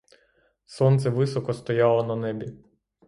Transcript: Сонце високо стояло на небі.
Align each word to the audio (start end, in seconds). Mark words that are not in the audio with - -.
Сонце 0.65 1.09
високо 1.09 1.53
стояло 1.53 2.03
на 2.03 2.15
небі. 2.15 2.53